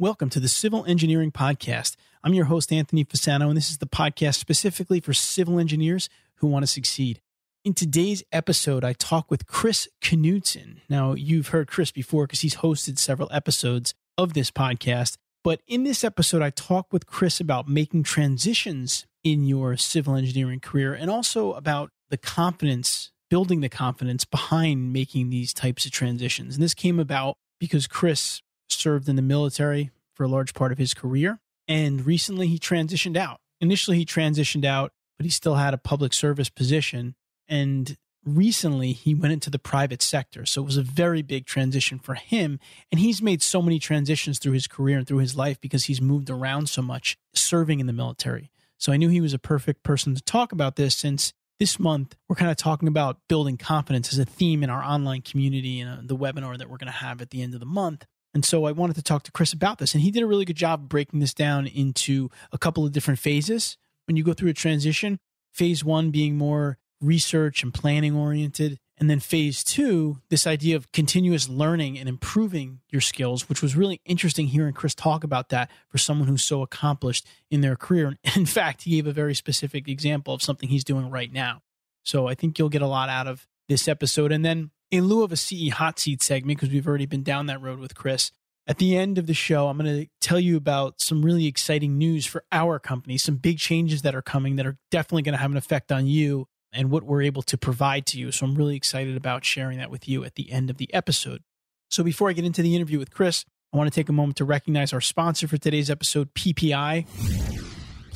[0.00, 1.96] Welcome to the Civil Engineering Podcast.
[2.22, 6.46] I'm your host, Anthony Fasano, and this is the podcast specifically for civil engineers who
[6.46, 7.20] want to succeed.
[7.64, 10.82] In today's episode, I talk with Chris Knutson.
[10.88, 15.16] Now, you've heard Chris before because he's hosted several episodes of this podcast.
[15.42, 20.60] But in this episode, I talk with Chris about making transitions in your civil engineering
[20.60, 26.54] career and also about the confidence, building the confidence behind making these types of transitions.
[26.54, 28.42] And this came about because Chris
[28.72, 31.40] served in the military for a large part of his career.
[31.66, 33.40] And recently he transitioned out.
[33.60, 37.14] Initially, he transitioned out, but he still had a public service position.
[37.48, 40.46] And recently, he went into the private sector.
[40.46, 42.60] So it was a very big transition for him.
[42.92, 46.00] And he's made so many transitions through his career and through his life because he's
[46.00, 48.50] moved around so much serving in the military.
[48.78, 52.14] So I knew he was a perfect person to talk about this since this month
[52.28, 55.90] we're kind of talking about building confidence as a theme in our online community and
[55.90, 58.06] uh, the webinar that we're going to have at the end of the month.
[58.38, 59.94] And so I wanted to talk to Chris about this.
[59.94, 63.18] And he did a really good job breaking this down into a couple of different
[63.18, 63.76] phases.
[64.06, 65.18] When you go through a transition,
[65.52, 68.78] phase one being more research and planning oriented.
[68.96, 73.74] And then phase two, this idea of continuous learning and improving your skills, which was
[73.74, 78.06] really interesting hearing Chris talk about that for someone who's so accomplished in their career.
[78.06, 81.62] And in fact, he gave a very specific example of something he's doing right now.
[82.04, 84.30] So I think you'll get a lot out of this episode.
[84.30, 87.46] And then in lieu of a CE hot seat segment, because we've already been down
[87.46, 88.30] that road with Chris,
[88.66, 91.96] at the end of the show, I'm going to tell you about some really exciting
[91.96, 95.40] news for our company, some big changes that are coming that are definitely going to
[95.40, 98.30] have an effect on you and what we're able to provide to you.
[98.30, 101.42] So I'm really excited about sharing that with you at the end of the episode.
[101.90, 104.36] So before I get into the interview with Chris, I want to take a moment
[104.36, 107.67] to recognize our sponsor for today's episode, PPI.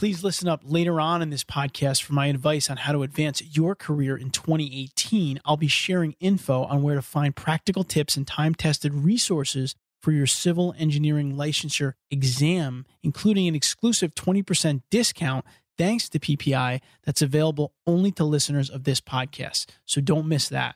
[0.02, 3.40] Please listen up later on in this podcast for my advice on how to advance
[3.56, 5.38] your career in 2018.
[5.44, 10.10] I'll be sharing info on where to find practical tips and time tested resources for
[10.10, 15.44] your civil engineering licensure exam, including an exclusive 20% discount
[15.78, 19.66] thanks to PPI that's available only to listeners of this podcast.
[19.84, 20.74] So don't miss that.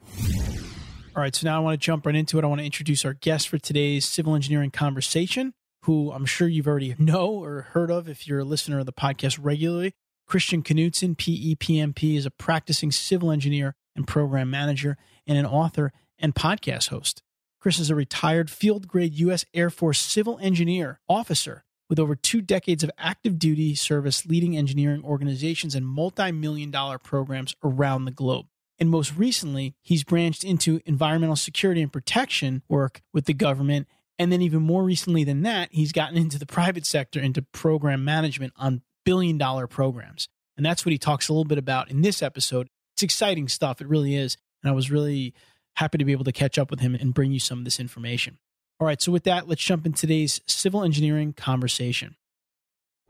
[1.16, 2.44] All right, so now I want to jump right into it.
[2.44, 5.52] I want to introduce our guest for today's civil engineering conversation
[5.86, 8.92] who I'm sure you've already know or heard of if you're a listener of the
[8.92, 9.92] podcast regularly.
[10.26, 14.96] Christian Knutson, PEPMP, is a practicing civil engineer and program manager
[15.28, 17.22] and an author and podcast host.
[17.60, 19.44] Chris is a retired field grade U.S.
[19.54, 25.04] Air Force civil engineer officer with over two decades of active duty service leading engineering
[25.04, 28.46] organizations and multi million dollar programs around the globe.
[28.80, 33.86] And most recently, he's branched into environmental security and protection work with the government
[34.18, 38.04] and then, even more recently than that, he's gotten into the private sector, into program
[38.04, 40.28] management on billion dollar programs.
[40.56, 42.68] And that's what he talks a little bit about in this episode.
[42.94, 43.82] It's exciting stuff.
[43.82, 44.38] It really is.
[44.62, 45.34] And I was really
[45.74, 47.78] happy to be able to catch up with him and bring you some of this
[47.78, 48.38] information.
[48.80, 49.00] All right.
[49.00, 52.16] So, with that, let's jump into today's civil engineering conversation.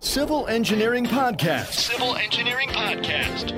[0.01, 1.73] Civil Engineering Podcast.
[1.73, 3.53] Civil Engineering Podcast.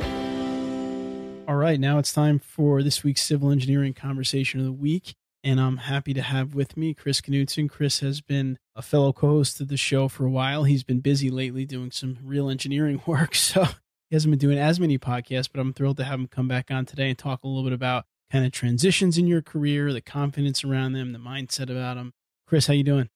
[1.49, 1.81] All right.
[1.81, 6.15] Now it's time for this week's civil engineering conversation of the week and I'm happy
[6.15, 7.71] to have with me Chris Knutson.
[7.71, 10.65] Chris has been a fellow co-host of the show for a while.
[10.65, 14.81] He's been busy lately doing some real engineering work, so he hasn't been doing as
[14.81, 15.49] many podcasts.
[15.53, 17.73] But I'm thrilled to have him come back on today and talk a little bit
[17.73, 22.13] about kind of transitions in your career, the confidence around them, the mindset about them.
[22.47, 23.09] Chris, how you doing?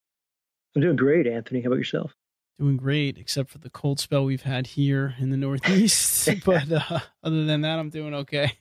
[0.74, 1.60] I'm doing great, Anthony.
[1.60, 2.14] How about yourself?
[2.58, 6.28] Doing great, except for the cold spell we've had here in the Northeast.
[6.44, 8.52] but uh, other than that, I'm doing okay.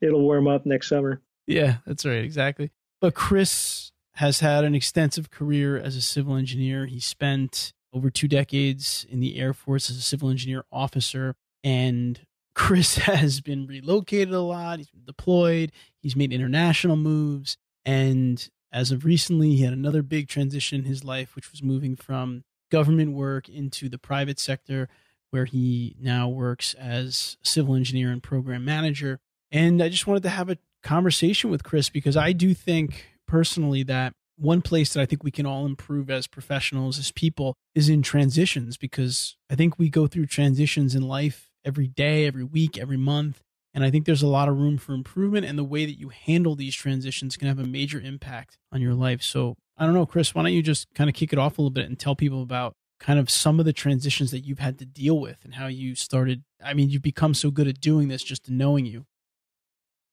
[0.00, 1.22] It'll warm up next summer.
[1.46, 2.24] Yeah, that's right.
[2.24, 2.70] Exactly.
[3.00, 6.86] But Chris has had an extensive career as a civil engineer.
[6.86, 11.34] He spent over two decades in the Air Force as a civil engineer officer.
[11.62, 12.20] And
[12.54, 14.78] Chris has been relocated a lot.
[14.78, 15.72] He's been deployed.
[16.00, 17.56] He's made international moves.
[17.84, 21.96] And as of recently, he had another big transition in his life, which was moving
[21.96, 24.88] from government work into the private sector,
[25.30, 29.20] where he now works as civil engineer and program manager.
[29.52, 33.82] And I just wanted to have a conversation with Chris because I do think personally
[33.84, 37.88] that one place that I think we can all improve as professionals, as people, is
[37.88, 42.78] in transitions because I think we go through transitions in life every day, every week,
[42.78, 43.42] every month.
[43.74, 46.08] And I think there's a lot of room for improvement, and the way that you
[46.08, 49.22] handle these transitions can have a major impact on your life.
[49.22, 51.60] So I don't know, Chris, why don't you just kind of kick it off a
[51.60, 54.78] little bit and tell people about kind of some of the transitions that you've had
[54.78, 56.42] to deal with and how you started.
[56.64, 59.04] I mean, you've become so good at doing this just knowing you.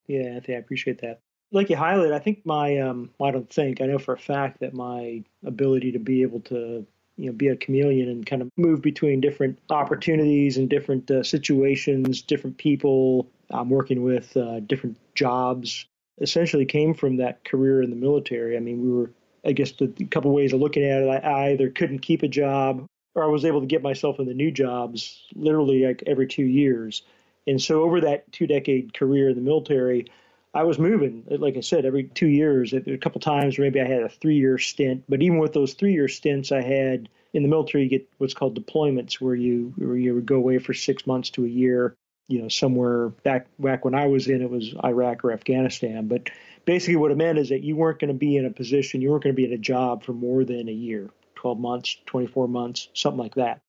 [0.07, 1.19] Yeah, Anthony, I appreciate that.
[1.51, 4.59] Like you highlighted, I think my, um, I don't think, I know for a fact
[4.59, 6.85] that my ability to be able to,
[7.17, 11.23] you know, be a chameleon and kind of move between different opportunities and different uh,
[11.23, 15.85] situations, different people I'm working with, uh, different jobs,
[16.19, 18.57] essentially came from that career in the military.
[18.57, 19.11] I mean, we were
[19.45, 22.23] I guess the, the couple ways of looking at it, I, I either couldn't keep
[22.23, 22.85] a job
[23.15, 27.03] or I was able to get myself into new jobs literally like every two years.
[27.47, 30.07] And so over that two decade career in the military,
[30.53, 32.73] I was moving, like I said, every two years.
[32.73, 35.03] A couple times, maybe I had a three year stint.
[35.09, 38.35] But even with those three year stints, I had in the military, you get what's
[38.35, 41.95] called deployments, where you where you would go away for six months to a year.
[42.27, 46.07] You know, somewhere back back when I was in, it was Iraq or Afghanistan.
[46.07, 46.29] But
[46.65, 49.09] basically what it meant is that you weren't going to be in a position, you
[49.09, 52.47] weren't going to be in a job for more than a year, 12 months, 24
[52.47, 53.59] months, something like that.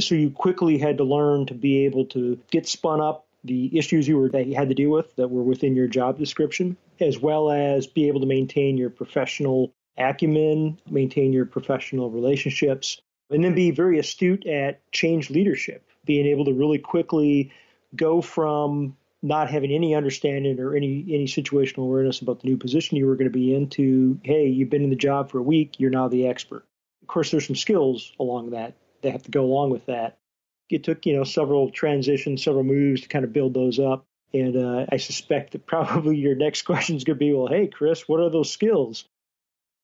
[0.00, 4.08] So you quickly had to learn to be able to get spun up the issues
[4.08, 7.18] you were that you had to deal with that were within your job description, as
[7.18, 13.00] well as be able to maintain your professional acumen, maintain your professional relationships,
[13.30, 17.52] and then be very astute at change leadership, being able to really quickly
[17.94, 22.96] go from not having any understanding or any any situational awareness about the new position
[22.96, 25.80] you were going to be into hey you've been in the job for a week
[25.80, 26.64] you're now the expert.
[27.02, 30.18] Of course there's some skills along that that have to go along with that
[30.70, 34.06] it took you know several transitions several moves to kind of build those up.
[34.32, 37.68] And uh, i suspect that probably your next question is going to be well hey
[37.68, 39.04] chris what are those skills?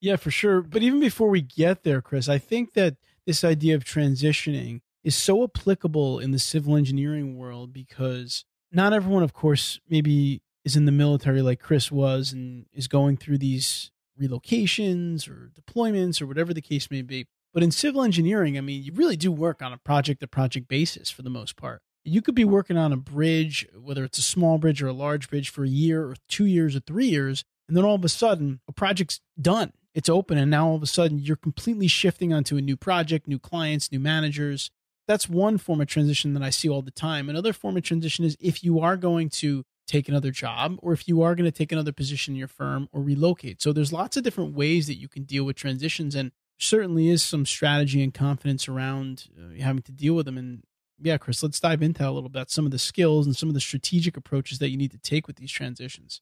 [0.01, 0.63] Yeah for sure.
[0.63, 2.97] But even before we get there chris i think that
[3.27, 9.23] this idea of transitioning is so applicable in the civil engineering world because not everyone,
[9.23, 13.91] of course, maybe is in the military like Chris was and is going through these
[14.21, 17.27] relocations or deployments or whatever the case may be.
[17.53, 20.69] But in civil engineering, I mean, you really do work on a project to project
[20.69, 21.83] basis for the most part.
[22.05, 25.29] You could be working on a bridge, whether it's a small bridge or a large
[25.29, 27.45] bridge, for a year or two years or three years.
[27.69, 29.73] And then all of a sudden, a project's done.
[29.95, 30.39] It's open.
[30.39, 33.93] And now all of a sudden, you're completely shifting onto a new project, new clients,
[33.93, 34.71] new managers
[35.11, 37.29] that's one form of transition that I see all the time.
[37.29, 41.09] Another form of transition is if you are going to take another job or if
[41.09, 43.61] you are going to take another position in your firm or relocate.
[43.61, 46.31] So there's lots of different ways that you can deal with transitions and
[46.63, 50.63] certainly is some strategy and confidence around uh, having to deal with them and
[51.03, 52.51] yeah, Chris, let's dive into a little bit.
[52.51, 55.27] Some of the skills and some of the strategic approaches that you need to take
[55.27, 56.21] with these transitions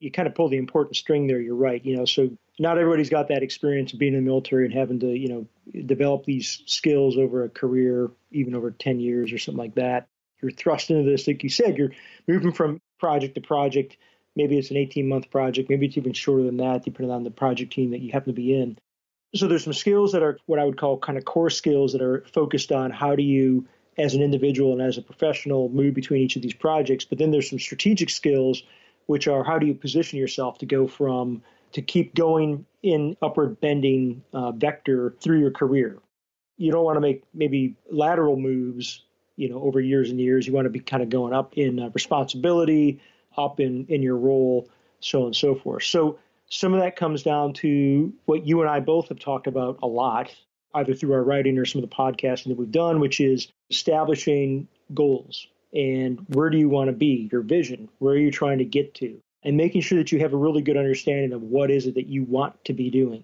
[0.00, 1.40] you kind of pull the important string there.
[1.40, 1.84] You're right.
[1.84, 4.98] You know, so not everybody's got that experience of being in the military and having
[5.00, 5.46] to, you know,
[5.84, 10.08] develop these skills over a career, even over 10 years or something like that.
[10.42, 11.92] You're thrust into this, like you said, you're
[12.26, 13.98] moving from project to project.
[14.34, 15.68] Maybe it's an 18 month project.
[15.68, 18.40] Maybe it's even shorter than that, depending on the project team that you happen to
[18.40, 18.78] be in.
[19.34, 22.02] So there's some skills that are what I would call kind of core skills that
[22.02, 23.66] are focused on how do you,
[23.96, 27.04] as an individual and as a professional, move between each of these projects.
[27.04, 28.62] But then there's some strategic skills
[29.06, 31.42] which are how do you position yourself to go from
[31.72, 35.98] to keep going in upward bending uh, vector through your career.
[36.56, 39.04] You don't want to make maybe lateral moves,
[39.36, 40.46] you know, over years and years.
[40.46, 43.00] You want to be kind of going up in uh, responsibility,
[43.36, 44.68] up in in your role,
[45.00, 45.84] so on and so forth.
[45.84, 46.18] So
[46.50, 49.86] some of that comes down to what you and I both have talked about a
[49.86, 50.34] lot,
[50.74, 54.68] either through our writing or some of the podcasting that we've done, which is establishing
[54.92, 58.64] goals and where do you want to be, your vision, where are you trying to
[58.64, 61.86] get to, and making sure that you have a really good understanding of what is
[61.86, 63.22] it that you want to be doing.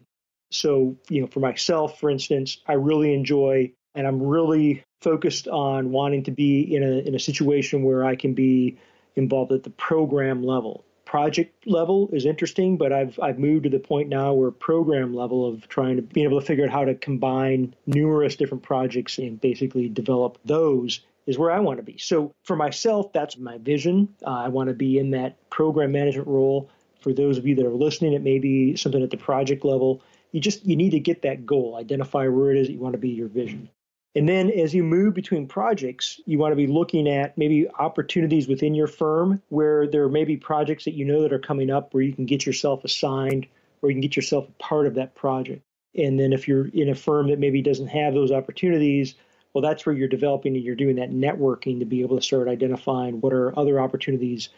[0.53, 5.91] So, you know, for myself, for instance, I really enjoy and I'm really focused on
[5.91, 8.79] wanting to be in a in a situation where I can be
[9.17, 10.85] involved at the program level.
[11.07, 15.47] Project level is interesting, but I've I've moved to the point now where program level
[15.47, 19.41] of trying to be able to figure out how to combine numerous different projects and
[19.41, 21.97] basically develop those is where I want to be.
[21.97, 24.09] So for myself, that's my vision.
[24.27, 26.69] Uh, I want to be in that program management role.
[27.01, 30.03] For those of you that are listening, it may be something at the project level.
[30.33, 32.95] You just you need to get that goal, identify where it is that you want
[32.95, 33.71] to be your vision.
[34.17, 38.49] And then as you move between projects, you want to be looking at maybe opportunities
[38.49, 41.93] within your firm where there may be projects that you know that are coming up
[41.93, 43.47] where you can get yourself assigned
[43.83, 45.63] or you can get yourself a part of that project.
[45.95, 49.17] And then if you're in a firm that maybe doesn't have those opportunities,
[49.53, 52.49] well, that's where you're developing and you're doing that networking to be able to start
[52.49, 54.49] identifying what are other opportunities,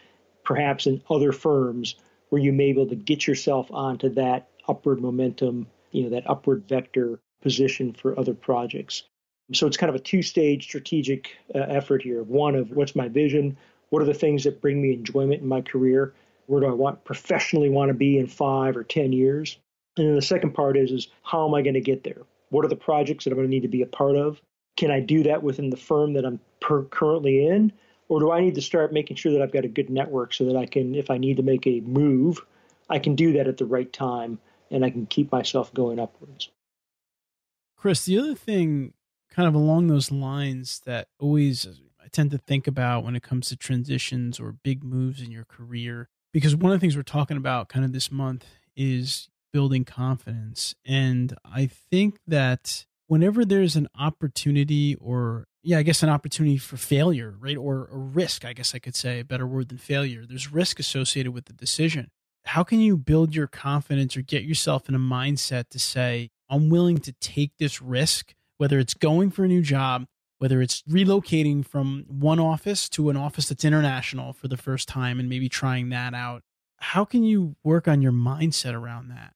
[0.45, 1.95] perhaps in other firms,
[2.29, 6.29] where you may be able to get yourself onto that upward momentum, you know, that
[6.29, 9.03] upward vector position for other projects.
[9.53, 12.23] So it's kind of a two stage strategic uh, effort here.
[12.23, 13.57] One of what's my vision?
[13.89, 16.13] What are the things that bring me enjoyment in my career?
[16.45, 19.57] Where do I want professionally want to be in five or 10 years?
[19.97, 22.21] And then the second part is, is how am I going to get there?
[22.49, 24.41] What are the projects that I'm going to need to be a part of?
[24.77, 27.71] Can I do that within the firm that I'm per- currently in?
[28.07, 30.45] Or do I need to start making sure that I've got a good network so
[30.45, 32.39] that I can, if I need to make a move,
[32.89, 34.39] I can do that at the right time
[34.71, 36.49] and I can keep myself going upwards.
[37.77, 38.93] Chris, the other thing
[39.29, 41.67] kind of along those lines that always
[42.03, 45.45] I tend to think about when it comes to transitions or big moves in your
[45.45, 48.45] career, because one of the things we're talking about kind of this month
[48.75, 50.75] is building confidence.
[50.85, 56.77] And I think that whenever there's an opportunity or yeah, I guess an opportunity for
[56.77, 57.57] failure, right?
[57.57, 60.25] Or a risk, I guess I could say a better word than failure.
[60.25, 62.11] There's risk associated with the decision.
[62.45, 66.69] How can you build your confidence or get yourself in a mindset to say, I'm
[66.69, 70.05] willing to take this risk, whether it's going for a new job,
[70.37, 75.19] whether it's relocating from one office to an office that's international for the first time
[75.19, 76.43] and maybe trying that out?
[76.77, 79.33] How can you work on your mindset around that?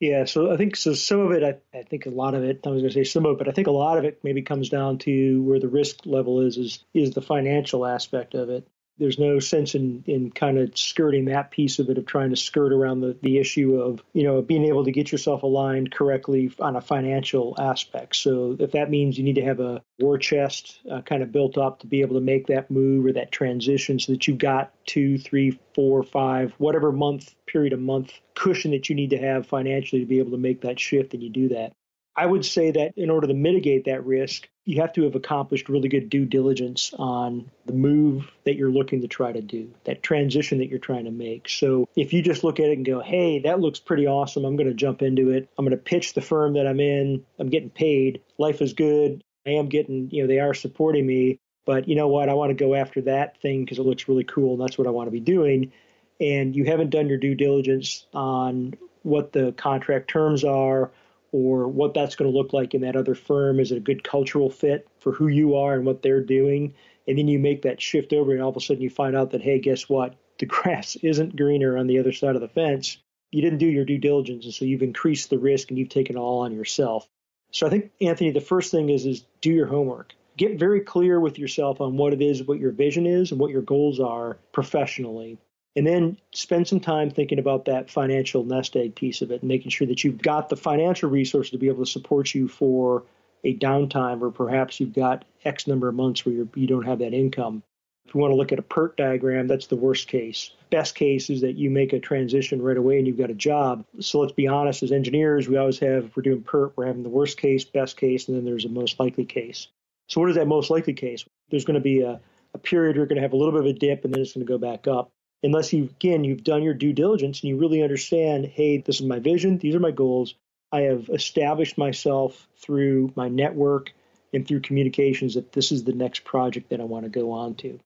[0.00, 0.94] Yeah, so I think so.
[0.94, 2.60] Some of it, I, I think a lot of it.
[2.66, 4.20] I was going to say some of it, but I think a lot of it
[4.24, 8.50] maybe comes down to where the risk level is is is the financial aspect of
[8.50, 8.66] it
[9.02, 12.36] there's no sense in, in kind of skirting that piece of it of trying to
[12.36, 16.52] skirt around the, the issue of you know being able to get yourself aligned correctly
[16.60, 18.14] on a financial aspect.
[18.14, 21.58] So if that means you need to have a war chest uh, kind of built
[21.58, 24.72] up to be able to make that move or that transition so that you've got
[24.86, 29.46] two three four five whatever month period of month cushion that you need to have
[29.46, 31.72] financially to be able to make that shift and you do that
[32.14, 35.68] I would say that in order to mitigate that risk, you have to have accomplished
[35.68, 40.02] really good due diligence on the move that you're looking to try to do, that
[40.02, 41.48] transition that you're trying to make.
[41.48, 44.56] So if you just look at it and go, hey, that looks pretty awesome, I'm
[44.56, 47.48] going to jump into it, I'm going to pitch the firm that I'm in, I'm
[47.48, 51.88] getting paid, life is good, I am getting, you know, they are supporting me, but
[51.88, 54.52] you know what, I want to go after that thing because it looks really cool
[54.52, 55.72] and that's what I want to be doing.
[56.20, 60.92] And you haven't done your due diligence on what the contract terms are
[61.32, 63.58] or what that's going to look like in that other firm.
[63.58, 66.74] Is it a good cultural fit for who you are and what they're doing?
[67.08, 69.30] And then you make that shift over, and all of a sudden you find out
[69.30, 70.14] that, hey, guess what?
[70.38, 72.98] The grass isn't greener on the other side of the fence.
[73.30, 76.16] You didn't do your due diligence, and so you've increased the risk and you've taken
[76.16, 77.08] it all on yourself.
[77.50, 80.14] So I think, Anthony, the first thing is is do your homework.
[80.36, 83.50] Get very clear with yourself on what it is, what your vision is, and what
[83.50, 85.38] your goals are professionally
[85.74, 89.48] and then spend some time thinking about that financial nest egg piece of it and
[89.48, 93.04] making sure that you've got the financial resources to be able to support you for
[93.44, 96.86] a downtime or perhaps you've got X number of months where you're, you do not
[96.86, 97.62] have that income.
[98.06, 100.50] If you want to look at a PERT diagram, that's the worst case.
[100.70, 103.84] Best case is that you make a transition right away and you've got a job.
[104.00, 107.04] So let's be honest, as engineers, we always have, if we're doing PERT, we're having
[107.04, 109.68] the worst case, best case, and then there's a most likely case.
[110.08, 111.24] So what is that most likely case?
[111.50, 112.20] There's going to be a,
[112.52, 114.34] a period you're going to have a little bit of a dip and then it's
[114.34, 115.10] going to go back up
[115.42, 119.06] unless you again you've done your due diligence and you really understand hey this is
[119.06, 120.34] my vision these are my goals
[120.70, 123.92] i have established myself through my network
[124.32, 127.54] and through communications that this is the next project that i want to go on
[127.54, 127.78] to.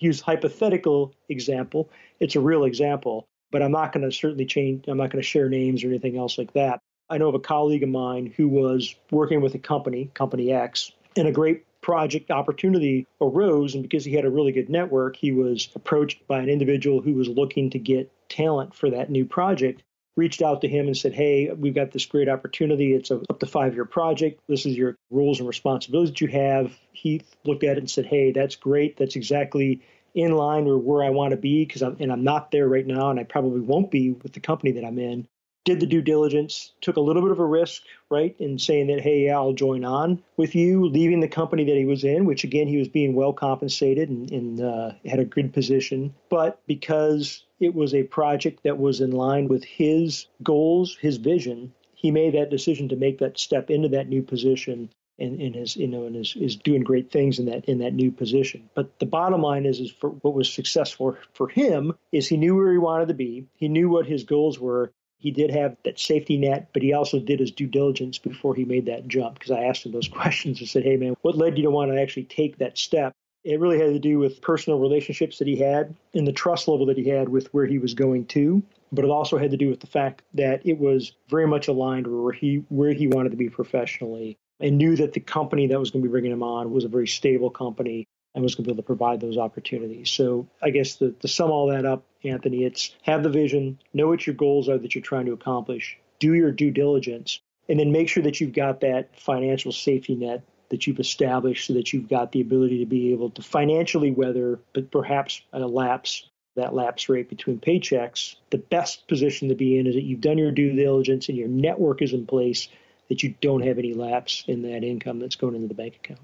[0.00, 1.90] Use hypothetical example
[2.20, 5.28] it's a real example but i'm not going to certainly change i'm not going to
[5.28, 6.80] share names or anything else like that.
[7.10, 10.90] I know of a colleague of mine who was working with a company company x
[11.16, 15.32] and a great project opportunity arose, and because he had a really good network, he
[15.32, 19.82] was approached by an individual who was looking to get talent for that new project.
[20.16, 22.94] Reached out to him and said, Hey, we've got this great opportunity.
[22.94, 24.40] It's a up to five year project.
[24.48, 26.72] This is your rules and responsibilities that you have.
[26.92, 28.96] He looked at it and said, Hey, that's great.
[28.96, 29.82] That's exactly
[30.14, 32.86] in line or where I want to be because I'm and I'm not there right
[32.86, 35.28] now, and I probably won't be with the company that I'm in
[35.64, 39.00] did the due diligence, took a little bit of a risk, right, in saying that,
[39.00, 42.68] hey, I'll join on with you, leaving the company that he was in, which again,
[42.68, 46.14] he was being well compensated and, and uh, had a good position.
[46.28, 51.72] But because it was a project that was in line with his goals, his vision,
[51.94, 55.76] he made that decision to make that step into that new position and, and is
[55.76, 58.68] you know and is, is doing great things in that in that new position.
[58.74, 62.56] But the bottom line is is for what was successful for him is he knew
[62.56, 63.46] where he wanted to be.
[63.54, 64.92] He knew what his goals were
[65.24, 68.66] he did have that safety net, but he also did his due diligence before he
[68.66, 71.56] made that jump because I asked him those questions and said, hey, man, what led
[71.56, 73.14] you to want to actually take that step?
[73.42, 76.84] It really had to do with personal relationships that he had and the trust level
[76.86, 78.62] that he had with where he was going to.
[78.92, 82.06] But it also had to do with the fact that it was very much aligned
[82.06, 85.90] where he where he wanted to be professionally and knew that the company that was
[85.90, 88.68] going to be bringing him on was a very stable company and was going to
[88.68, 90.10] be able to provide those opportunities.
[90.10, 94.08] So I guess the, to sum all that up, Anthony, it's have the vision, know
[94.08, 97.92] what your goals are that you're trying to accomplish, do your due diligence, and then
[97.92, 102.08] make sure that you've got that financial safety net that you've established so that you've
[102.08, 107.08] got the ability to be able to financially weather, but perhaps a lapse that lapse
[107.08, 110.72] rate between paychecks, the best position to be in is that you've done your due
[110.72, 112.68] diligence and your network is in place
[113.08, 116.20] that you don't have any lapse in that income that's going into the bank account.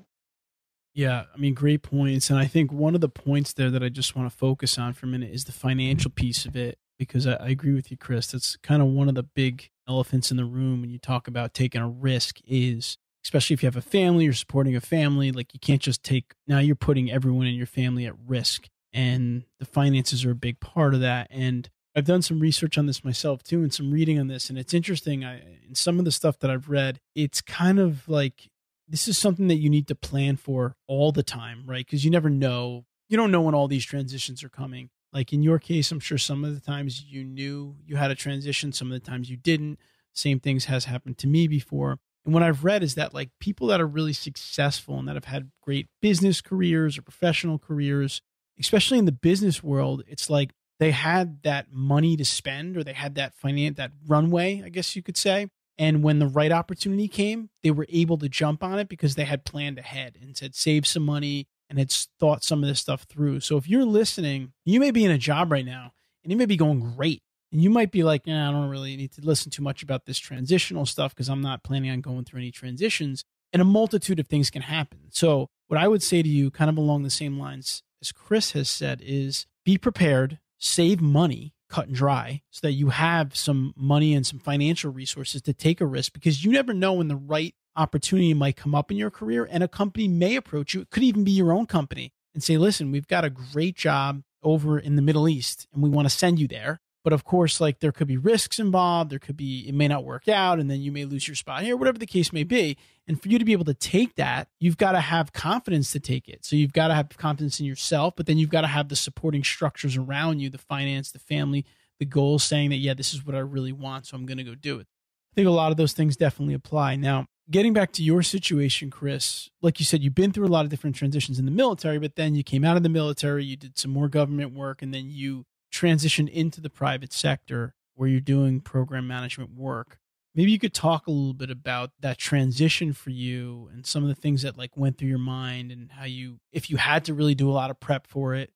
[0.93, 2.31] Yeah, I mean, great points.
[2.31, 4.93] And I think one of the points there that I just want to focus on
[4.93, 7.97] for a minute is the financial piece of it, because I, I agree with you,
[7.97, 8.29] Chris.
[8.29, 11.55] That's kind of one of the big elephants in the room when you talk about
[11.55, 15.53] taking a risk is especially if you have a family, you're supporting a family, like
[15.53, 18.69] you can't just take, now you're putting everyone in your family at risk.
[18.93, 21.29] And the finances are a big part of that.
[21.31, 24.49] And I've done some research on this myself too, and some reading on this.
[24.49, 25.25] And it's interesting.
[25.25, 28.49] I, in some of the stuff that I've read, it's kind of like
[28.91, 31.87] this is something that you need to plan for all the time, right?
[31.87, 32.85] Because you never know.
[33.09, 34.91] You don't know when all these transitions are coming.
[35.13, 38.17] Like in your case, I'm sure some of the times you knew you had a
[38.17, 39.79] transition, some of the times you didn't.
[40.13, 41.99] Same things has happened to me before.
[42.25, 45.25] And what I've read is that like people that are really successful and that have
[45.25, 48.23] had great business careers or professional careers,
[48.59, 52.93] especially in the business world, it's like they had that money to spend or they
[52.93, 55.49] had that finance that runway, I guess you could say.
[55.81, 59.25] And when the right opportunity came, they were able to jump on it because they
[59.25, 63.05] had planned ahead and said, save some money and had thought some of this stuff
[63.05, 63.41] through.
[63.41, 66.45] So if you're listening, you may be in a job right now and it may
[66.45, 67.23] be going great.
[67.51, 70.05] And you might be like, nah, I don't really need to listen too much about
[70.05, 73.25] this transitional stuff because I'm not planning on going through any transitions.
[73.55, 74.99] And a multitude of things can happen.
[75.09, 78.53] So, what I would say to you, kind of along the same lines as Chris
[78.53, 83.75] has said, is be prepared, save money, cut and dry, so that you have some
[83.77, 87.17] money and some financial resources to take a risk because you never know when the
[87.17, 90.83] right opportunity might come up in your career and a company may approach you.
[90.83, 94.23] It could even be your own company and say, listen, we've got a great job
[94.43, 96.81] over in the Middle East and we want to send you there.
[97.03, 99.11] But of course, like there could be risks involved.
[99.11, 101.63] There could be, it may not work out, and then you may lose your spot
[101.63, 102.77] here, whatever the case may be.
[103.09, 106.01] And for you to be able to take that, you've got to have confidence to
[106.01, 106.45] take it.
[106.45, 108.97] So you've got to have confidence in yourself, but then you've got to have the
[108.97, 111.65] supporting structures around you the finance, the family,
[111.99, 114.07] the goals saying that, yeah, this is what I really want.
[114.07, 114.87] So I'm going to go do it.
[115.33, 116.97] I think a lot of those things definitely apply.
[116.97, 120.65] Now, getting back to your situation, Chris, like you said, you've been through a lot
[120.65, 123.57] of different transitions in the military, but then you came out of the military, you
[123.57, 128.21] did some more government work, and then you transition into the private sector where you're
[128.21, 129.99] doing program management work.
[130.35, 134.09] Maybe you could talk a little bit about that transition for you and some of
[134.09, 137.15] the things that like went through your mind and how you if you had to
[137.15, 138.53] really do a lot of prep for it.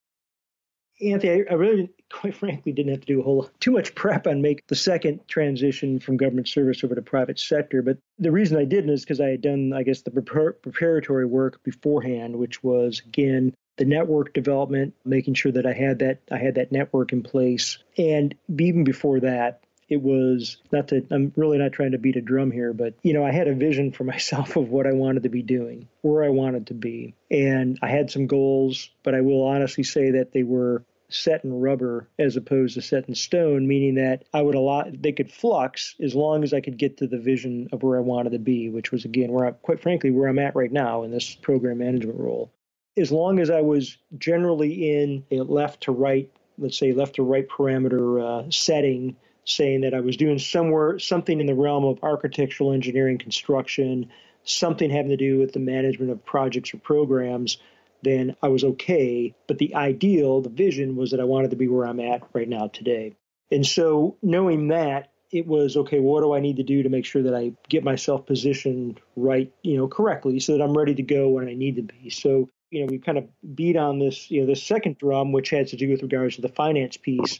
[1.01, 4.41] Anthony, I really, quite frankly, didn't have to do a whole too much prep on
[4.41, 7.81] make the second transition from government service over to private sector.
[7.81, 11.25] But the reason I didn't is because I had done, I guess, the prepar- preparatory
[11.25, 16.37] work beforehand, which was again the network development, making sure that I had that I
[16.37, 17.77] had that network in place.
[17.97, 22.21] And even before that, it was not to I'm really not trying to beat a
[22.21, 25.23] drum here, but you know, I had a vision for myself of what I wanted
[25.23, 27.15] to be doing, where I wanted to be.
[27.29, 31.53] And I had some goals, but I will honestly say that they were set in
[31.61, 35.95] rubber as opposed to set in stone, meaning that I would allow they could flux
[36.01, 38.69] as long as I could get to the vision of where I wanted to be,
[38.69, 41.77] which was again where I quite frankly where I'm at right now in this program
[41.77, 42.51] management role
[42.97, 47.23] as long as I was generally in a left to right, let's say left to
[47.23, 52.03] right parameter uh, setting, saying that I was doing somewhere something in the realm of
[52.03, 54.11] architectural engineering, construction,
[54.43, 57.57] something having to do with the management of projects or programs,
[58.01, 59.35] then I was okay.
[59.47, 62.47] But the ideal, the vision was that I wanted to be where I'm at right
[62.47, 63.15] now today.
[63.51, 67.03] And so knowing that, it was okay, what do I need to do to make
[67.03, 71.03] sure that I get myself positioned right, you know, correctly so that I'm ready to
[71.03, 72.09] go when I need to be.
[72.09, 75.49] So you know, we kind of beat on this, you know, the second drum, which
[75.51, 77.39] has to do with regards to the finance piece.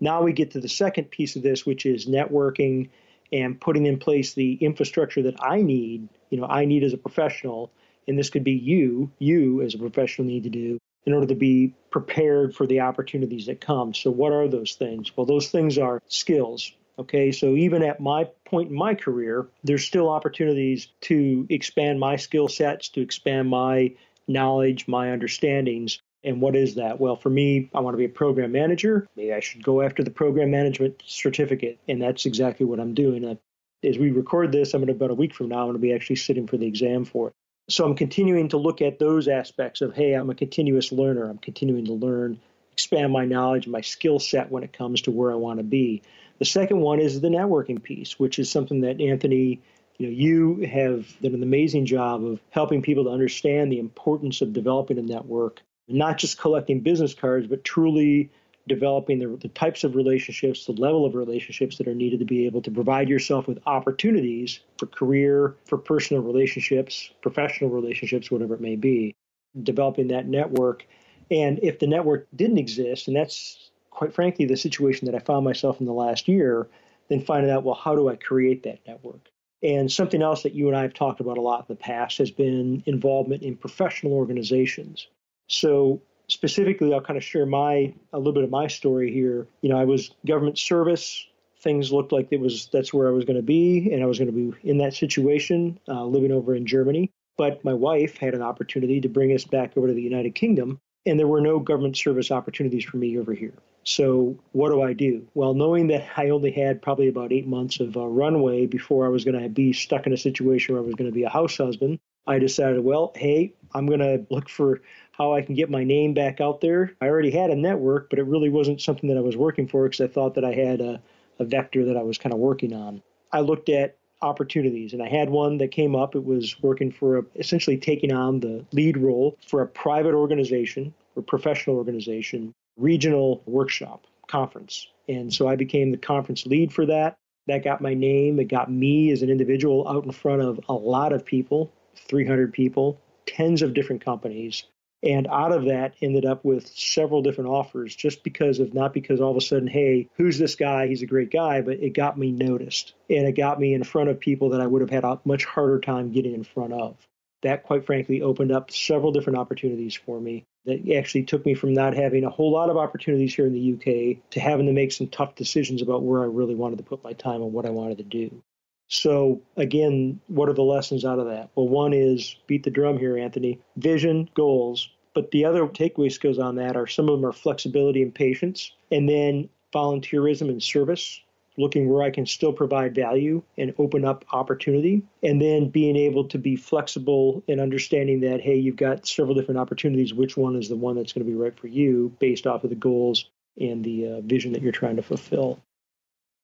[0.00, 2.90] Now we get to the second piece of this, which is networking
[3.32, 6.98] and putting in place the infrastructure that I need, you know, I need as a
[6.98, 7.72] professional,
[8.06, 11.34] and this could be you, you as a professional need to do in order to
[11.34, 13.94] be prepared for the opportunities that come.
[13.94, 15.16] So what are those things?
[15.16, 16.72] Well, those things are skills.
[16.98, 22.16] Okay, so even at my point in my career, there's still opportunities to expand my
[22.16, 23.94] skill sets, to expand my
[24.28, 26.00] knowledge, my understandings.
[26.24, 26.98] And what is that?
[26.98, 29.06] Well, for me, I want to be a program manager.
[29.16, 31.78] Maybe I should go after the program management certificate.
[31.88, 33.38] And that's exactly what I'm doing.
[33.84, 35.94] As we record this, I'm to about a week from now, I'm going to be
[35.94, 37.34] actually sitting for the exam for it.
[37.68, 41.28] So I'm continuing to look at those aspects of, hey, I'm a continuous learner.
[41.28, 42.40] I'm continuing to learn,
[42.72, 46.02] expand my knowledge, my skill set when it comes to where I want to be.
[46.38, 49.62] The second one is the networking piece, which is something that Anthony
[49.98, 54.40] you know, you have done an amazing job of helping people to understand the importance
[54.40, 58.30] of developing a network, not just collecting business cards, but truly
[58.68, 62.46] developing the, the types of relationships, the level of relationships that are needed to be
[62.46, 68.60] able to provide yourself with opportunities for career, for personal relationships, professional relationships, whatever it
[68.60, 69.14] may be.
[69.62, 70.84] Developing that network.
[71.30, 75.44] And if the network didn't exist, and that's quite frankly, the situation that I found
[75.44, 76.68] myself in the last year,
[77.08, 79.30] then finding out, well, how do I create that network?
[79.62, 82.18] And something else that you and I have talked about a lot in the past
[82.18, 85.08] has been involvement in professional organizations.
[85.48, 89.46] So specifically, I'll kind of share my a little bit of my story here.
[89.62, 91.26] You know, I was government service.
[91.60, 94.18] Things looked like it was that's where I was going to be, and I was
[94.18, 97.10] going to be in that situation, uh, living over in Germany.
[97.38, 100.80] But my wife had an opportunity to bring us back over to the United Kingdom,
[101.06, 103.54] and there were no government service opportunities for me over here.
[103.84, 105.28] So what do I do?
[105.34, 109.08] Well, knowing that I only had probably about eight months of uh, runway before I
[109.08, 111.28] was going to be stuck in a situation where I was going to be a
[111.28, 114.80] house husband, I decided, well, hey, I'm going to look for
[115.12, 116.92] how I can get my name back out there.
[117.00, 119.84] I already had a network, but it really wasn't something that I was working for
[119.84, 121.00] because I thought that I had a,
[121.38, 123.02] a vector that I was kind of working on.
[123.32, 126.14] I looked at opportunities and I had one that came up.
[126.14, 130.94] It was working for a, essentially taking on the lead role for a private organization
[131.14, 134.88] or professional organization regional workshop conference.
[135.08, 137.16] And so I became the conference lead for that.
[137.46, 138.40] That got my name.
[138.40, 142.52] It got me as an individual out in front of a lot of people 300
[142.52, 144.64] people, tens of different companies.
[145.06, 149.20] And out of that, ended up with several different offers just because of not because
[149.20, 150.88] all of a sudden, hey, who's this guy?
[150.88, 152.94] He's a great guy, but it got me noticed.
[153.08, 155.44] And it got me in front of people that I would have had a much
[155.44, 156.96] harder time getting in front of.
[157.42, 161.72] That, quite frankly, opened up several different opportunities for me that actually took me from
[161.72, 164.90] not having a whole lot of opportunities here in the UK to having to make
[164.90, 167.70] some tough decisions about where I really wanted to put my time and what I
[167.70, 168.42] wanted to do.
[168.88, 171.50] So, again, what are the lessons out of that?
[171.54, 174.90] Well, one is beat the drum here, Anthony vision, goals.
[175.16, 178.72] But the other takeaway skills on that are some of them are flexibility and patience,
[178.92, 181.22] and then volunteerism and service,
[181.56, 186.28] looking where I can still provide value and open up opportunity, and then being able
[186.28, 190.12] to be flexible and understanding that, hey, you've got several different opportunities.
[190.12, 192.68] Which one is the one that's going to be right for you based off of
[192.68, 195.62] the goals and the uh, vision that you're trying to fulfill?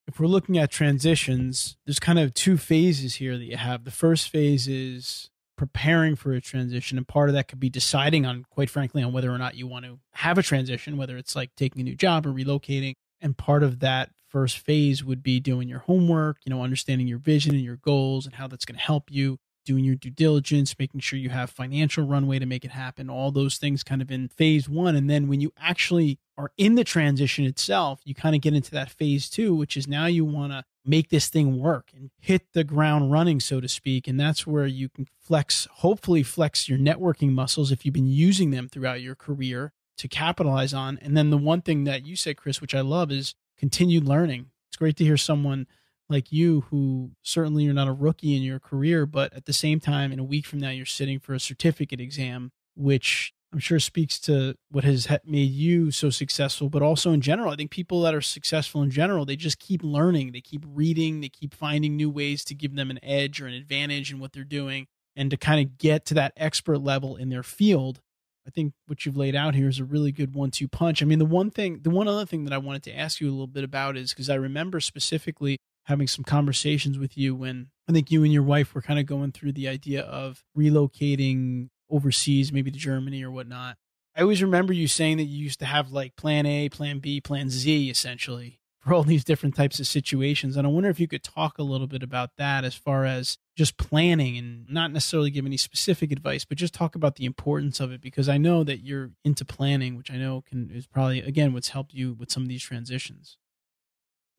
[0.09, 3.85] if we're looking at transitions, there's kind of two phases here that you have.
[3.85, 8.27] The first phase is preparing for a transition, and part of that could be deciding
[8.27, 11.37] on, quite frankly, on whether or not you want to have a transition, whether it's
[11.37, 12.95] like taking a new job or relocating.
[13.21, 17.19] And part of that first phase would be doing your homework, you know, understanding your
[17.19, 20.77] vision and your goals and how that's going to help you doing your due diligence,
[20.79, 24.11] making sure you have financial runway to make it happen, all those things kind of
[24.11, 24.97] in phase one.
[24.97, 28.73] And then when you actually are in the transition itself, you kind of get into
[28.73, 32.53] that phase two, which is now you want to make this thing work and hit
[32.53, 34.09] the ground running, so to speak.
[34.09, 38.51] And that's where you can flex, hopefully, flex your networking muscles if you've been using
[38.51, 40.99] them throughout your career to capitalize on.
[41.01, 44.47] And then the one thing that you said, Chris, which I love, is continued learning.
[44.69, 45.67] It's great to hear someone
[46.09, 49.81] like you who certainly you're not a rookie in your career, but at the same
[49.81, 53.79] time, in a week from now, you're sitting for a certificate exam, which I'm sure
[53.79, 57.53] speaks to what has made you so successful, but also in general.
[57.53, 61.21] I think people that are successful in general, they just keep learning, they keep reading,
[61.21, 64.33] they keep finding new ways to give them an edge or an advantage in what
[64.33, 68.01] they're doing and to kind of get to that expert level in their field.
[68.47, 71.03] I think what you've laid out here is a really good one two punch.
[71.03, 73.29] I mean, the one thing, the one other thing that I wanted to ask you
[73.29, 77.69] a little bit about is because I remember specifically having some conversations with you when
[77.89, 81.69] I think you and your wife were kind of going through the idea of relocating
[81.93, 83.77] overseas, maybe to Germany or whatnot.
[84.17, 87.21] I always remember you saying that you used to have like plan A, plan B,
[87.21, 90.57] plan Z essentially for all these different types of situations.
[90.57, 93.39] And I wonder if you could talk a little bit about that as far as
[93.57, 97.79] just planning and not necessarily give any specific advice, but just talk about the importance
[97.79, 101.21] of it because I know that you're into planning, which I know can is probably
[101.21, 103.39] again what's helped you with some of these transitions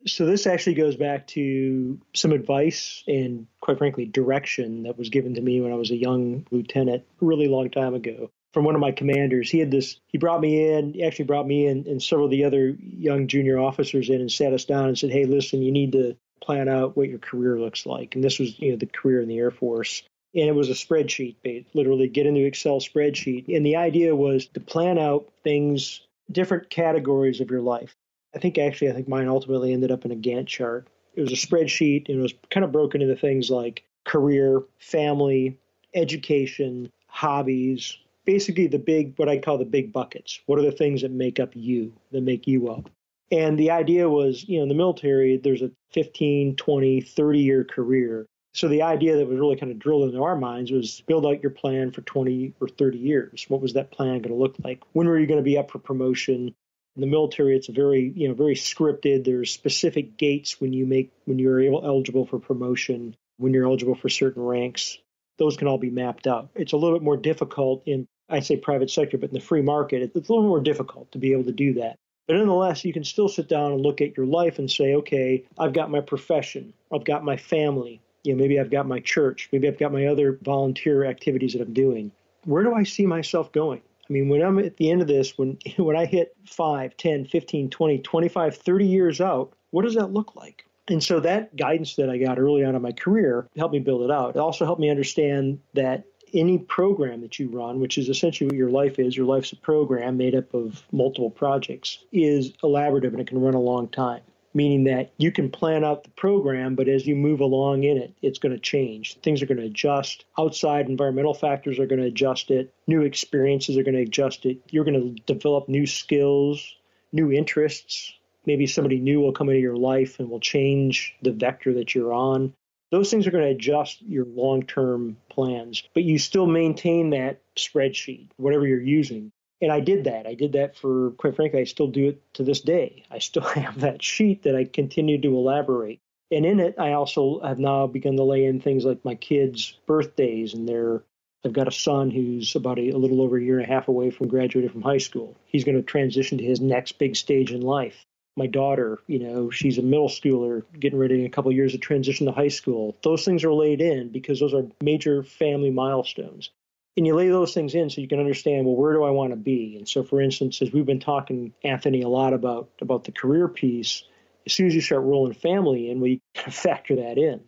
[0.05, 5.35] so this actually goes back to some advice and quite frankly direction that was given
[5.35, 8.75] to me when I was a young lieutenant a really long time ago from one
[8.75, 9.49] of my commanders.
[9.49, 12.31] He had this he brought me in, he actually brought me in and several of
[12.31, 15.71] the other young junior officers in and sat us down and said, Hey, listen, you
[15.71, 18.15] need to plan out what your career looks like.
[18.15, 20.03] And this was, you know, the career in the Air Force.
[20.35, 23.55] And it was a spreadsheet, literally get into Excel spreadsheet.
[23.55, 27.95] And the idea was to plan out things, different categories of your life.
[28.35, 30.87] I think actually, I think mine ultimately ended up in a Gantt chart.
[31.15, 35.57] It was a spreadsheet and it was kind of broken into things like career, family,
[35.93, 40.39] education, hobbies, basically the big, what I call the big buckets.
[40.47, 42.89] What are the things that make up you, that make you up?
[43.31, 47.63] And the idea was, you know, in the military, there's a 15, 20, 30 year
[47.63, 48.25] career.
[48.53, 51.41] So the idea that was really kind of drilled into our minds was build out
[51.41, 53.45] your plan for 20 or 30 years.
[53.47, 54.81] What was that plan going to look like?
[54.93, 56.53] When were you going to be up for promotion?
[56.95, 59.23] In the military, it's very you know very scripted.
[59.25, 63.95] There's specific gates when you make when you're able, eligible for promotion, when you're eligible
[63.95, 64.97] for certain ranks.
[65.39, 66.49] Those can all be mapped out.
[66.53, 69.61] It's a little bit more difficult in I say private sector, but in the free
[69.61, 71.97] market, it's a little more difficult to be able to do that.
[72.27, 75.43] But nonetheless, you can still sit down and look at your life and say, okay,
[75.57, 79.49] I've got my profession, I've got my family, you know, maybe I've got my church,
[79.51, 82.11] maybe I've got my other volunteer activities that I'm doing.
[82.45, 83.81] Where do I see myself going?
[84.13, 87.69] Mean, when I'm at the end of this, when when I hit 5, 10, 15,
[87.69, 90.65] 20, 25, 30 years out, what does that look like?
[90.89, 94.03] And so that guidance that I got early on in my career helped me build
[94.03, 94.35] it out.
[94.35, 98.57] It also helped me understand that any program that you run, which is essentially what
[98.57, 103.21] your life is, your life's a program made up of multiple projects, is elaborative and
[103.21, 104.21] it can run a long time.
[104.53, 108.13] Meaning that you can plan out the program, but as you move along in it,
[108.21, 109.17] it's going to change.
[109.21, 110.25] Things are going to adjust.
[110.37, 112.73] Outside environmental factors are going to adjust it.
[112.85, 114.59] New experiences are going to adjust it.
[114.69, 116.75] You're going to develop new skills,
[117.11, 118.13] new interests.
[118.45, 122.13] Maybe somebody new will come into your life and will change the vector that you're
[122.13, 122.53] on
[122.93, 127.41] those things are going to adjust your long term plans, but you still maintain that
[127.57, 129.31] spreadsheet, whatever you're using.
[129.63, 130.27] And I did that.
[130.27, 133.05] I did that for, quite frankly, I still do it to this day.
[133.09, 135.99] I still have that sheet that I continue to elaborate.
[136.31, 139.77] And in it, I also have now begun to lay in things like my kids'
[139.85, 141.03] birthdays and their
[141.45, 143.89] I've got a son who's about a, a, little over a year and a half
[143.89, 145.35] away from graduating from high school.
[145.43, 149.49] He's going to transition to his next big stage in life my daughter, you know,
[149.49, 152.47] she's a middle schooler getting ready in a couple of years to transition to high
[152.47, 152.97] school.
[153.03, 156.49] Those things are laid in because those are major family milestones.
[156.95, 159.31] And you lay those things in so you can understand, well, where do I want
[159.31, 159.75] to be?
[159.77, 163.47] And so, for instance, as we've been talking, Anthony, a lot about about the career
[163.47, 164.03] piece,
[164.45, 167.41] as soon as you start rolling family in, we factor that in.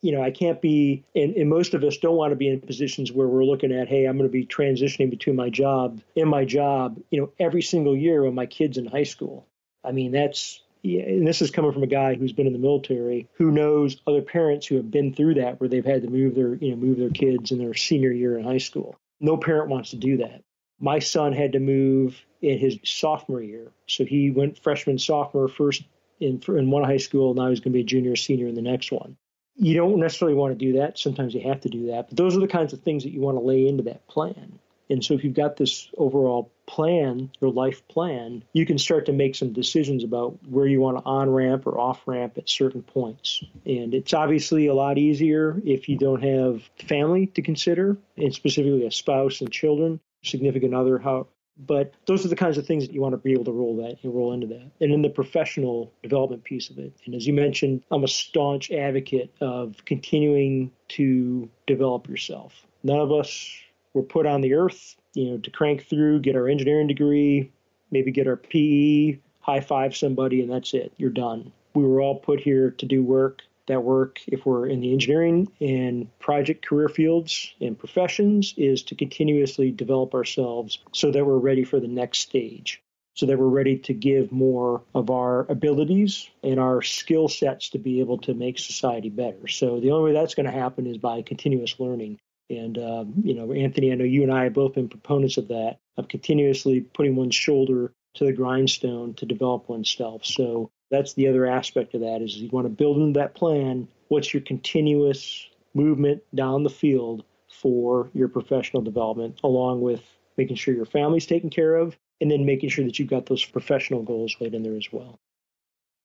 [0.00, 2.60] You know, I can't be, and, and most of us don't want to be in
[2.60, 6.30] positions where we're looking at, hey, I'm going to be transitioning between my job and
[6.30, 9.48] my job, you know, every single year when my kid's in high school
[9.84, 13.28] I mean, that's and this is coming from a guy who's been in the military
[13.34, 16.54] who knows other parents who have been through that where they've had to move their
[16.56, 18.96] you know move their kids in their senior year in high school.
[19.20, 20.42] No parent wants to do that.
[20.80, 23.72] My son had to move in his sophomore year.
[23.86, 25.82] So he went freshman sophomore first
[26.20, 27.34] in in one high school.
[27.34, 29.16] Now he's going to be a junior senior in the next one.
[29.56, 30.98] You don't necessarily want to do that.
[30.98, 32.08] Sometimes you have to do that.
[32.08, 34.60] But those are the kinds of things that you want to lay into that plan
[34.90, 39.12] and so if you've got this overall plan, your life plan, you can start to
[39.12, 42.82] make some decisions about where you want to on ramp or off ramp at certain
[42.82, 43.42] points.
[43.64, 48.86] And it's obviously a lot easier if you don't have family to consider, and specifically
[48.86, 52.94] a spouse and children, significant other, how but those are the kinds of things that
[52.94, 54.70] you want to be able to roll that and roll into that.
[54.80, 56.92] And in the professional development piece of it.
[57.04, 62.64] And as you mentioned, I'm a staunch advocate of continuing to develop yourself.
[62.84, 63.50] None of us
[63.98, 67.50] we're put on the earth, you know, to crank through, get our engineering degree,
[67.90, 70.92] maybe get our PE, high five somebody, and that's it.
[70.98, 71.52] You're done.
[71.74, 73.42] We were all put here to do work.
[73.66, 78.94] That work, if we're in the engineering and project career fields and professions, is to
[78.94, 82.80] continuously develop ourselves so that we're ready for the next stage
[83.18, 87.76] so that we're ready to give more of our abilities and our skill sets to
[87.76, 89.48] be able to make society better.
[89.48, 92.20] So the only way that's going to happen is by continuous learning.
[92.50, 95.48] And, um, you know, Anthony, I know you and I have both been proponents of
[95.48, 100.24] that, of continuously putting one's shoulder to the grindstone to develop oneself.
[100.24, 103.88] So that's the other aspect of that is you want to build into that plan
[104.08, 110.02] what's your continuous movement down the field for your professional development, along with
[110.36, 113.44] making sure your family's taken care of and then making sure that you've got those
[113.44, 115.18] professional goals laid in there as well.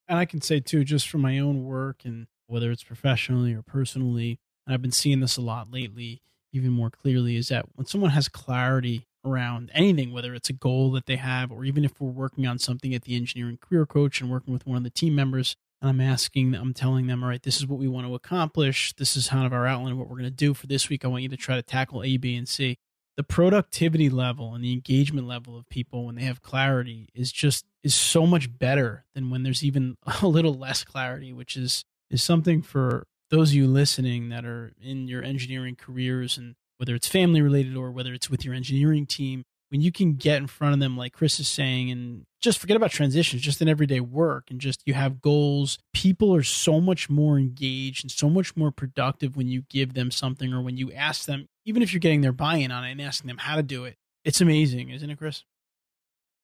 [0.08, 3.62] And I can say too, just from my own work and whether it's professionally or
[3.62, 6.22] personally, and I've been seeing this a lot lately,
[6.54, 10.92] even more clearly is that when someone has clarity around anything, whether it's a goal
[10.92, 14.22] that they have, or even if we're working on something at the engineering career coach
[14.22, 17.30] and working with one of the team members, and I'm asking, I'm telling them, all
[17.30, 18.94] right, this is what we want to accomplish.
[18.94, 21.04] This is kind of our outline of what we're going to do for this week.
[21.04, 22.78] I want you to try to tackle A, B, and C.
[23.18, 27.66] The productivity level and the engagement level of people when they have clarity is just
[27.84, 32.24] is so much better than when there's even a little less clarity, which is is
[32.24, 37.08] something for those of you listening that are in your engineering careers and whether it's
[37.08, 40.76] family related or whether it's with your engineering team, when you can get in front
[40.76, 44.52] of them, like Chris is saying, and just forget about transitions, just in everyday work,
[44.52, 48.70] and just you have goals, people are so much more engaged and so much more
[48.70, 52.22] productive when you give them something or when you ask them, even if you're getting
[52.22, 53.96] their buy in on it and asking them how to do it.
[54.24, 55.44] It's amazing, isn't it, Chris?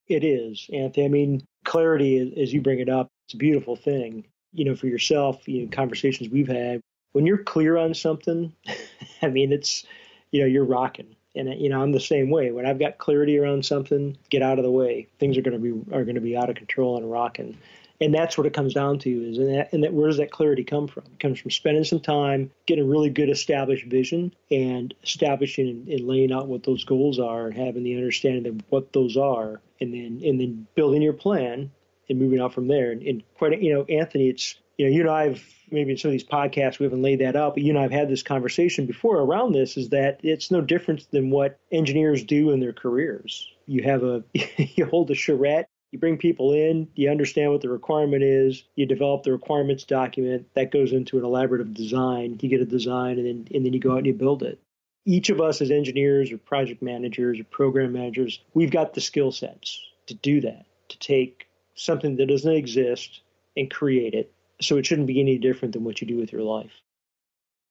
[0.07, 1.05] It is, Anthony.
[1.05, 4.87] I mean, clarity, as you bring it up, it's a beautiful thing you know, for
[4.87, 6.81] yourself, you know, conversations we've had,
[7.11, 8.53] when you're clear on something,
[9.21, 9.85] I mean, it's,
[10.31, 11.15] you know, you're rocking.
[11.35, 12.51] And you know, I'm the same way.
[12.51, 15.07] When I've got clarity around something, get out of the way.
[15.19, 17.57] Things are going to be are going to be out of control and rocking.
[18.01, 20.31] And that's what it comes down to is, and, that, and that, where does that
[20.31, 21.03] clarity come from?
[21.05, 25.87] It comes from spending some time, getting a really good established vision, and establishing and,
[25.89, 29.61] and laying out what those goals are, and having the understanding of what those are,
[29.81, 31.71] and then and then building your plan
[32.09, 32.91] and moving out from there.
[32.91, 35.97] And, and quite, you know, Anthony, it's you know, you and I have maybe in
[35.97, 38.09] some of these podcasts we haven't laid that out, but you and I have had
[38.09, 39.77] this conversation before around this.
[39.77, 43.47] Is that it's no different than what engineers do in their careers.
[43.65, 47.69] You have a you hold a charrette you bring people in, you understand what the
[47.69, 52.37] requirement is, you develop the requirements document, that goes into an elaborative design.
[52.41, 54.59] You get a design and then and then you go out and you build it.
[55.05, 59.31] Each of us as engineers or project managers or program managers, we've got the skill
[59.31, 61.47] sets to do that, to take
[61.79, 63.21] something that doesn't exist
[63.55, 64.33] and create it.
[64.61, 66.71] So it shouldn't be any different than what you do with your life.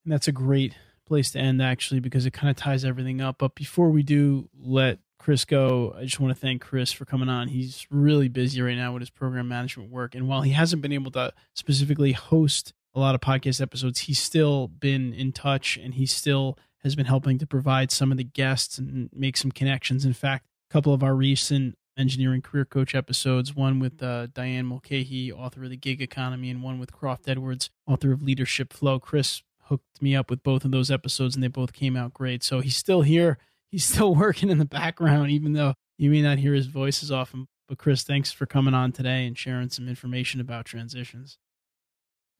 [0.05, 0.75] And that's a great
[1.07, 3.37] place to end actually because it kind of ties everything up.
[3.39, 5.95] But before we do let Chris go.
[5.99, 7.49] I just want to thank Chris for coming on.
[7.49, 10.15] He's really busy right now with his program management work.
[10.15, 14.19] And while he hasn't been able to specifically host a lot of podcast episodes, he's
[14.19, 18.25] still been in touch and he still has been helping to provide some of the
[18.25, 20.05] guests and make some connections.
[20.05, 24.67] In fact, a couple of our recent engineering career coach episodes, one with uh, Diane
[24.67, 28.99] Mulcahy, author of The Gig Economy, and one with Croft Edwards, author of Leadership Flow.
[28.99, 32.43] Chris hooked me up with both of those episodes and they both came out great.
[32.43, 33.39] So he's still here
[33.71, 37.11] he's still working in the background, even though you may not hear his voice as
[37.11, 37.49] often.
[37.69, 41.39] But Chris, thanks for coming on today and sharing some information about transitions.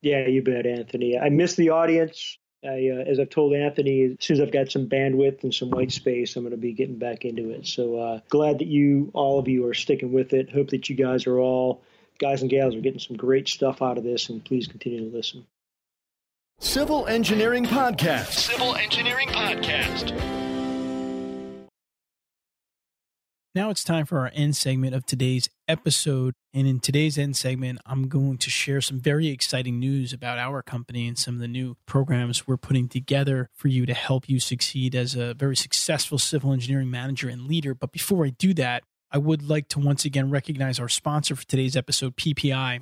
[0.01, 1.19] Yeah, you bet, Anthony.
[1.19, 2.39] I miss the audience.
[2.65, 5.71] I, uh, as I've told Anthony, as soon as I've got some bandwidth and some
[5.71, 7.67] white space, I'm going to be getting back into it.
[7.67, 10.51] So uh, glad that you, all of you, are sticking with it.
[10.51, 11.83] Hope that you guys are all,
[12.19, 15.17] guys and gals, are getting some great stuff out of this, and please continue to
[15.17, 15.47] listen.
[16.59, 18.33] Civil Engineering Podcast.
[18.33, 20.38] Civil Engineering Podcast.
[23.59, 26.35] Now it's time for our end segment of today's episode.
[26.55, 30.63] And in today's end segment, I'm going to share some very exciting news about our
[30.63, 34.39] company and some of the new programs we're putting together for you to help you
[34.39, 37.75] succeed as a very successful civil engineering manager and leader.
[37.75, 41.45] But before I do that, I would like to once again recognize our sponsor for
[41.45, 42.79] today's episode, PPI.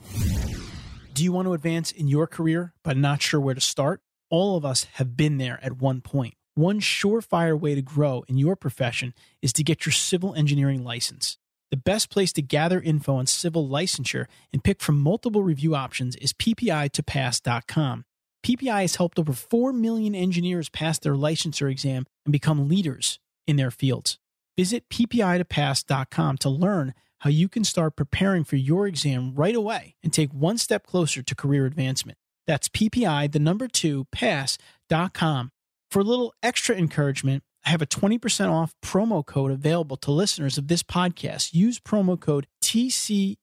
[1.14, 4.02] Do you want to advance in your career but not sure where to start?
[4.28, 6.34] All of us have been there at one point.
[6.56, 11.36] One surefire way to grow in your profession is to get your civil engineering license.
[11.70, 16.16] The best place to gather info on civil licensure and pick from multiple review options
[16.16, 18.06] is ppi2pass.com.
[18.42, 23.56] PPI has helped over 4 million engineers pass their licensure exam and become leaders in
[23.56, 24.16] their fields.
[24.56, 30.10] Visit ppi2pass.com to learn how you can start preparing for your exam right away and
[30.10, 32.16] take one step closer to career advancement.
[32.46, 35.50] That's PPI, the number two, pass.com.
[35.90, 40.58] For a little extra encouragement, I have a 20% off promo code available to listeners
[40.58, 41.54] of this podcast.
[41.54, 43.36] Use promo code TCE8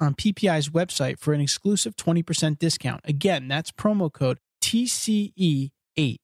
[0.00, 3.00] on PPI's website for an exclusive 20% discount.
[3.04, 6.18] Again, that's promo code TCE8.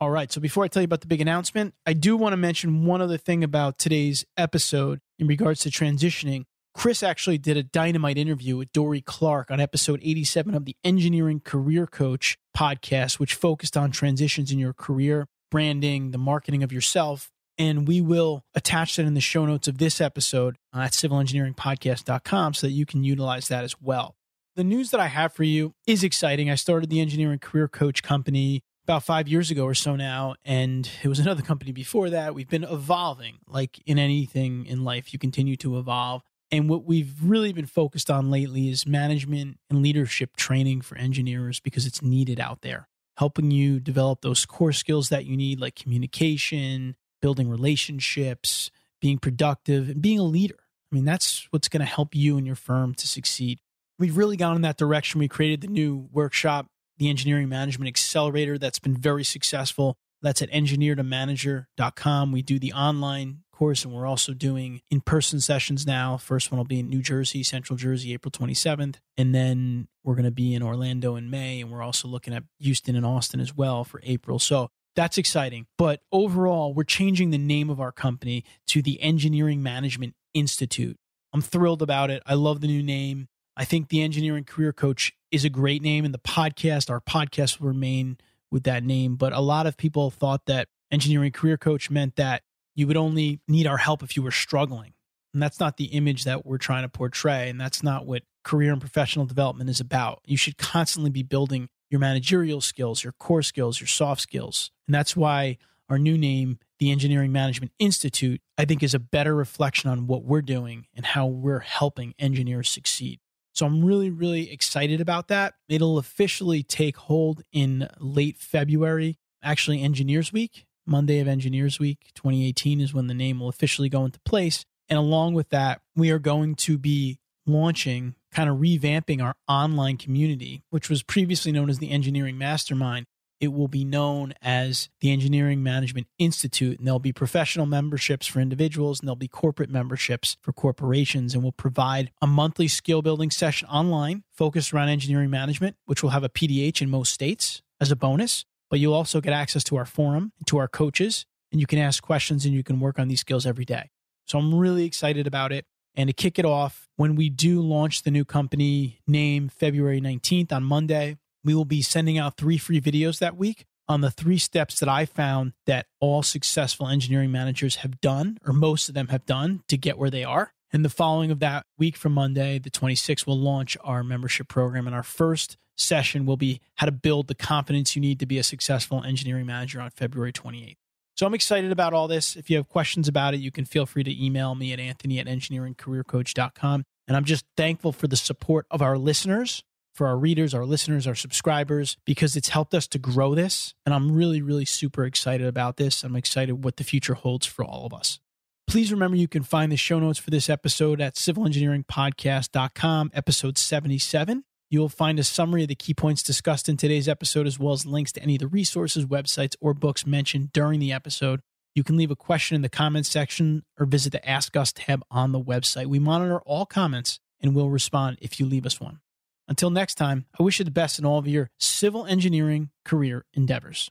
[0.00, 2.36] All right, so before I tell you about the big announcement, I do want to
[2.36, 6.44] mention one other thing about today's episode in regards to transitioning.
[6.74, 11.40] Chris actually did a dynamite interview with Dorie Clark on episode 87 of the Engineering
[11.40, 17.30] Career Coach podcast, which focused on transitions in your career, branding, the marketing of yourself.
[17.58, 22.66] And we will attach that in the show notes of this episode at civilengineeringpodcast.com so
[22.66, 24.16] that you can utilize that as well.
[24.56, 26.50] The news that I have for you is exciting.
[26.50, 30.90] I started the Engineering Career Coach company about five years ago or so now, and
[31.02, 32.34] it was another company before that.
[32.34, 33.38] We've been evolving.
[33.46, 36.22] Like in anything in life, you continue to evolve.
[36.52, 41.60] And what we've really been focused on lately is management and leadership training for engineers
[41.60, 45.74] because it's needed out there, helping you develop those core skills that you need, like
[45.74, 50.58] communication, building relationships, being productive, and being a leader.
[50.92, 53.58] I mean, that's what's going to help you and your firm to succeed.
[53.98, 55.20] We've really gone in that direction.
[55.20, 56.66] We created the new workshop,
[56.98, 59.96] the Engineering Management Accelerator, that's been very successful.
[60.20, 62.30] That's at engineertomanager.com.
[62.30, 66.16] We do the online course, and we're also doing in person sessions now.
[66.16, 68.96] First one will be in New Jersey, Central Jersey, April 27th.
[69.16, 71.60] And then we're going to be in Orlando in May.
[71.60, 74.40] And we're also looking at Houston and Austin as well for April.
[74.40, 75.66] So that's exciting.
[75.78, 80.96] But overall, we're changing the name of our company to the Engineering Management Institute.
[81.32, 82.20] I'm thrilled about it.
[82.26, 83.28] I love the new name.
[83.56, 87.60] I think the Engineering Career Coach is a great name, and the podcast, our podcast
[87.60, 88.18] will remain
[88.50, 89.14] with that name.
[89.14, 92.42] But a lot of people thought that Engineering Career Coach meant that
[92.74, 94.94] you would only need our help if you were struggling.
[95.34, 97.48] And that's not the image that we're trying to portray.
[97.48, 100.20] And that's not what career and professional development is about.
[100.26, 104.70] You should constantly be building your managerial skills, your core skills, your soft skills.
[104.86, 105.58] And that's why
[105.88, 110.24] our new name, the Engineering Management Institute, I think is a better reflection on what
[110.24, 113.20] we're doing and how we're helping engineers succeed.
[113.54, 115.54] So I'm really, really excited about that.
[115.68, 120.64] It'll officially take hold in late February, actually, Engineers Week.
[120.86, 124.64] Monday of Engineers Week 2018 is when the name will officially go into place.
[124.88, 129.96] And along with that, we are going to be launching, kind of revamping our online
[129.96, 133.06] community, which was previously known as the Engineering Mastermind
[133.42, 136.78] it will be known as the Engineering Management Institute.
[136.78, 141.34] And there'll be professional memberships for individuals and there'll be corporate memberships for corporations.
[141.34, 146.10] And we'll provide a monthly skill building session online focused around engineering management, which will
[146.10, 148.44] have a PDH in most states as a bonus.
[148.72, 152.02] But you'll also get access to our forum, to our coaches, and you can ask
[152.02, 153.90] questions and you can work on these skills every day.
[154.26, 155.66] So I'm really excited about it.
[155.94, 160.52] And to kick it off, when we do launch the new company name February 19th
[160.52, 164.38] on Monday, we will be sending out three free videos that week on the three
[164.38, 169.08] steps that I found that all successful engineering managers have done, or most of them
[169.08, 170.54] have done, to get where they are.
[170.72, 174.86] And the following of that week from Monday, the 26th, we'll launch our membership program.
[174.86, 178.38] And our first session will be how to build the confidence you need to be
[178.38, 180.76] a successful engineering manager on February 28th.
[181.14, 182.36] So I'm excited about all this.
[182.36, 185.18] If you have questions about it, you can feel free to email me at anthony
[185.18, 186.84] at engineeringcareercoach.com.
[187.06, 189.62] And I'm just thankful for the support of our listeners
[189.92, 193.74] for our readers, our listeners, our subscribers, because it's helped us to grow this.
[193.84, 196.02] And I'm really, really super excited about this.
[196.02, 198.18] I'm excited what the future holds for all of us.
[198.66, 204.44] Please remember you can find the show notes for this episode at civilengineeringpodcast.com, episode 77.
[204.70, 207.84] You'll find a summary of the key points discussed in today's episode, as well as
[207.84, 211.40] links to any of the resources, websites, or books mentioned during the episode.
[211.74, 215.02] You can leave a question in the comments section or visit the Ask Us tab
[215.10, 215.86] on the website.
[215.86, 219.00] We monitor all comments and will respond if you leave us one.
[219.48, 223.26] Until next time, I wish you the best in all of your civil engineering career
[223.34, 223.90] endeavors.